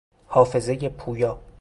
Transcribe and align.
حافظهی 0.27 0.89
پویا 0.89 1.41